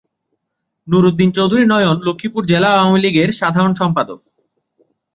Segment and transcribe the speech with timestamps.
[0.87, 4.19] নুর উদ্দিন চৌধুরী নয়ন লক্ষ্মীপুর জেলা আওয়ামী লীগের সাধারণ সম্পাদক।